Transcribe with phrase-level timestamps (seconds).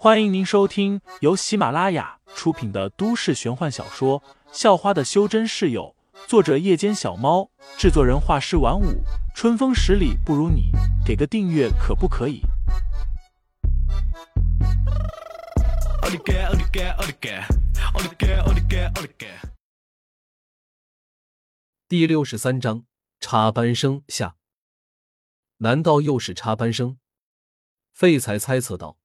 [0.00, 4.20] 欢迎您收听由喜马拉雅出品的都市玄幻小说
[4.52, 5.92] 《校花的修真室友》，
[6.28, 9.02] 作者：夜间小猫，制作人：画师晚舞，
[9.34, 10.70] 春风十里不如你，
[11.04, 12.42] 给个订阅可不可以？
[21.88, 22.84] 第六十三章
[23.18, 24.36] 插班生下，
[25.56, 26.98] 难道又是插班生？
[27.92, 28.97] 废材猜测道。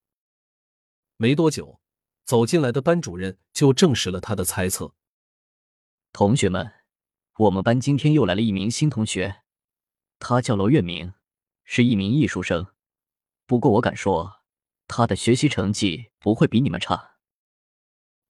[1.17, 1.79] 没多久，
[2.25, 4.93] 走进来的班主任就证实了他的猜测。
[6.11, 6.71] 同学们，
[7.37, 9.43] 我们班今天又来了一名新同学，
[10.19, 11.13] 他叫娄月明，
[11.63, 12.67] 是一名艺术生。
[13.45, 14.41] 不过我敢说，
[14.87, 17.17] 他的学习成绩不会比你们差。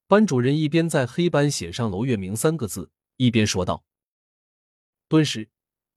[0.06, 3.84] 班主任一边在黑板写上“娄月明”三个字，一边说道。
[5.08, 5.50] 顿时，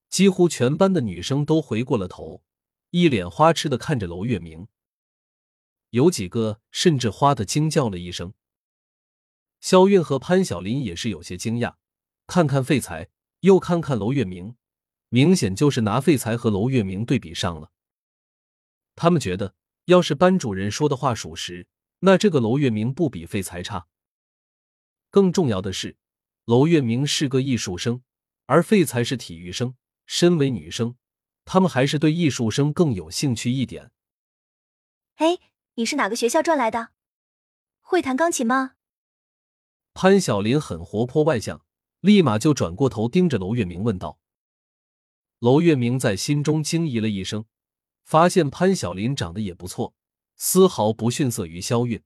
[0.09, 2.43] 几乎全班的女生都回过了头，
[2.91, 4.67] 一脸花痴的看着娄月明。
[5.91, 8.33] 有几个甚至花的惊叫了一声。
[9.59, 11.75] 肖韵和潘晓林也是有些惊讶，
[12.27, 14.55] 看看废材，又看看娄月明，
[15.09, 17.71] 明显就是拿废材和娄月明对比上了。
[18.95, 21.67] 他们觉得，要是班主任说的话属实，
[21.99, 23.87] 那这个娄月明不比废材差。
[25.09, 25.97] 更重要的是，
[26.45, 28.03] 娄月明是个艺术生，
[28.45, 29.75] 而废材是体育生。
[30.05, 30.95] 身为女生，
[31.45, 33.91] 他们还是对艺术生更有兴趣一点。
[35.15, 35.37] 哎。
[35.79, 36.89] 你是哪个学校转来的？
[37.81, 38.73] 会弹钢琴吗？
[39.93, 41.63] 潘晓林很活泼外向，
[41.99, 44.17] 立马就转过头盯着娄月明问道。
[45.37, 47.45] 娄月明在心中惊疑了一声，
[48.03, 49.93] 发现潘晓林长得也不错，
[50.35, 52.01] 丝毫不逊色于肖韵。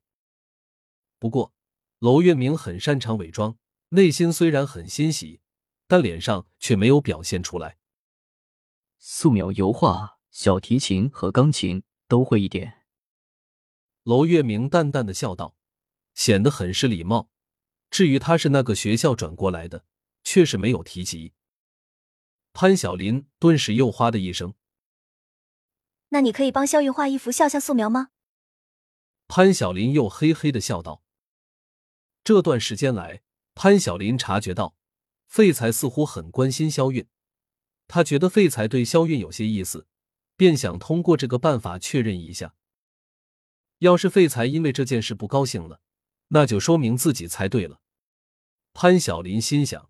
[1.18, 1.54] 不过，
[2.00, 3.58] 娄月明很擅长伪装，
[3.90, 5.40] 内心虽然很欣喜，
[5.88, 7.78] 但脸上却没有表现出来。
[8.98, 12.81] 素描、油画、小提琴和钢琴都会一点。
[14.04, 15.56] 娄月明淡淡的笑道，
[16.16, 17.30] 显得很是礼貌。
[17.90, 19.86] 至于他是那个学校转过来的，
[20.24, 21.34] 却是没有提及。
[22.54, 24.56] 潘晓林顿时又哗的一声
[26.10, 28.10] ：“那你可以帮肖韵画一幅肖像素描吗？”
[29.28, 31.04] 潘晓林又嘿嘿的笑道。
[32.24, 33.22] 这段时间来，
[33.56, 34.76] 潘晓林察觉到
[35.28, 37.08] 废材似乎很关心肖韵，
[37.88, 39.88] 他觉得废材对肖韵有些意思，
[40.36, 42.56] 便想通过这个办法确认一下。
[43.82, 45.82] 要是废材因为这件事不高兴了，
[46.28, 47.82] 那就说明自己猜对了。
[48.74, 49.90] 潘晓林心想。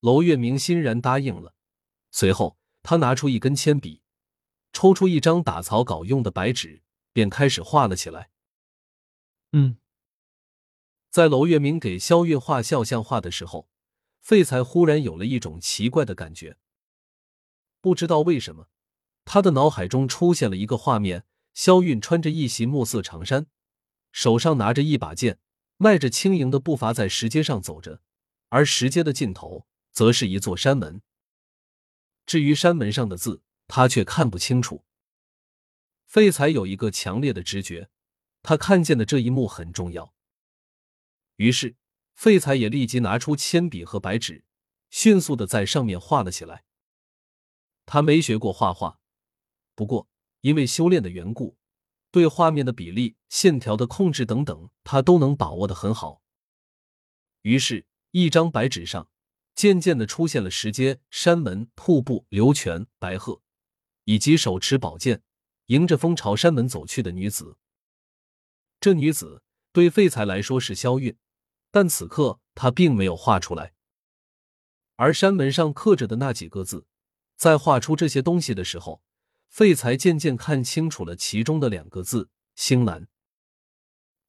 [0.00, 1.54] 娄月明欣然答应了，
[2.10, 4.02] 随后他拿出一根铅笔，
[4.70, 6.82] 抽出一张打草稿用的白纸，
[7.14, 8.30] 便开始画了起来。
[9.52, 9.78] 嗯，
[11.08, 13.70] 在娄月明给肖月画肖像画的时候，
[14.20, 16.58] 废材忽然有了一种奇怪的感觉。
[17.80, 18.68] 不知道为什么，
[19.24, 21.24] 他的脑海中出现了一个画面。
[21.58, 23.48] 萧韵穿着一袭墨色长衫，
[24.12, 25.40] 手上拿着一把剑，
[25.76, 28.00] 迈着轻盈的步伐在石阶上走着，
[28.48, 31.02] 而石阶的尽头则是一座山门。
[32.24, 34.84] 至于山门上的字，他却看不清楚。
[36.06, 37.90] 废材有一个强烈的直觉，
[38.40, 40.14] 他看见的这一幕很重要。
[41.38, 41.74] 于是，
[42.14, 44.44] 废材也立即拿出铅笔和白纸，
[44.90, 46.62] 迅速的在上面画了起来。
[47.84, 49.00] 他没学过画画，
[49.74, 50.08] 不过。
[50.40, 51.56] 因为修炼的缘故，
[52.10, 56.22] 对画面的比例、线条的控制等等，他都能把握的很好。
[57.42, 59.10] 于是，一张白纸上
[59.54, 63.42] 渐渐的出现了石阶、山门、瀑布、流泉、白鹤，
[64.04, 65.22] 以及手持宝剑、
[65.66, 67.56] 迎着风朝山门走去的女子。
[68.80, 71.16] 这女子对废材来说是萧韵，
[71.70, 73.74] 但此刻他并没有画出来。
[74.96, 76.86] 而山门上刻着的那几个字，
[77.36, 79.02] 在画出这些东西的时候。
[79.48, 83.08] 废材渐渐看清楚了其中的两个字“星兰”，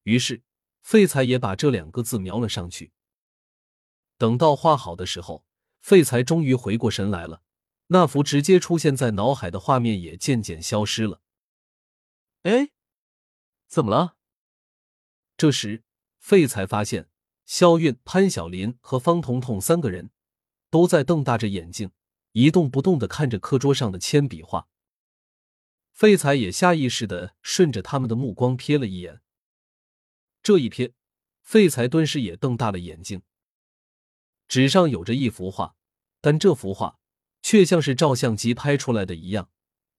[0.04, 0.42] 于是
[0.82, 2.92] 废材也把这两个字描了上去。
[4.18, 5.44] 等到画好的时候，
[5.80, 7.42] 废材终于回过神来了，
[7.88, 11.20] 那幅直接出现在脑海的画面也渐渐消失了。
[12.42, 12.70] 哎，
[13.68, 14.16] 怎么了？
[15.36, 15.84] 这时，
[16.18, 17.08] 废才发现
[17.46, 20.10] 肖韵、潘晓林和方彤彤三个人
[20.70, 21.92] 都在瞪大着眼睛，
[22.32, 24.68] 一动不动的看着课桌上的铅笔画。
[26.00, 29.20] 废材也下意识的顺着他们的目光瞥了一眼，
[30.42, 30.94] 这一瞥，
[31.42, 33.20] 废材顿时也瞪大了眼睛。
[34.48, 35.74] 纸上有着一幅画，
[36.22, 36.98] 但这幅画
[37.42, 39.50] 却像是照相机拍出来的一样，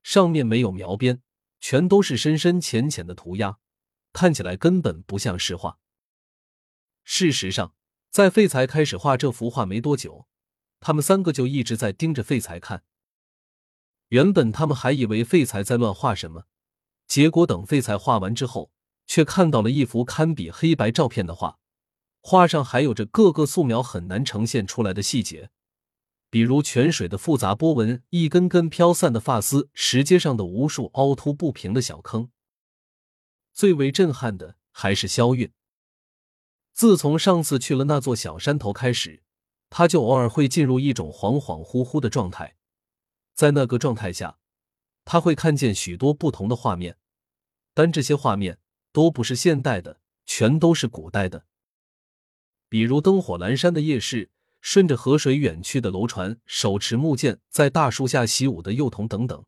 [0.01, 1.21] 上面没有描边，
[1.59, 3.59] 全都是深深浅浅的涂鸦，
[4.11, 5.77] 看起来根本不像是画。
[7.03, 7.75] 事实上，
[8.09, 10.27] 在废材开始画这幅画没多久，
[10.79, 12.83] 他们三个就一直在盯着废材看。
[14.11, 16.43] 原本他们还以为废材在乱画什么，
[17.07, 18.69] 结果等废材画完之后，
[19.07, 21.59] 却看到了一幅堪比黑白照片的画，
[22.21, 25.49] 画上还有着各个素描很难呈现出来的细节，
[26.29, 32.29] 比如泉水的复杂波纹、一根根飘散的发丝、石阶上的无数凹凸不平的小坑。
[33.53, 35.53] 最为震撼的还是肖韵。
[36.73, 39.23] 自从上次去了那座小山头开始，
[39.69, 42.57] 他就偶尔会进入一种恍恍惚惚的状态，
[43.41, 44.37] 在那个状态下，
[45.03, 46.99] 他会看见许多不同的画面，
[47.73, 48.59] 但这些画面。
[48.93, 51.45] 都不是现代的，全都是古代的。
[52.67, 54.29] 比如灯火阑珊的夜市，
[54.59, 59.45] 顺着河水远去的楼船，手持木剑在大树下习武的幼童等等。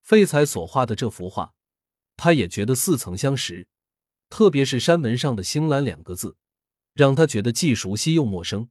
[0.00, 1.52] 废材所画的这幅画，
[2.16, 3.68] 他也觉得似曾相识，
[4.30, 6.38] 特别是山门上的“星兰”两个字，
[6.94, 8.70] 让他觉得既熟悉又陌生。